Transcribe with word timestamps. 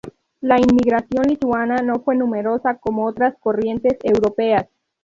La 0.39 0.57
inmigración 0.59 1.27
lituana 1.27 1.75
no 1.83 1.99
fue 1.99 2.15
numerosa 2.15 2.79
como 2.79 3.05
otras 3.05 3.35
corrientes 3.39 3.99
europeas. 4.01 4.65